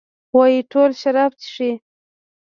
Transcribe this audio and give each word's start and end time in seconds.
وايي 0.35 0.59
ټول 0.71 0.89
شراب 1.01 1.31
چښي. 1.41 1.71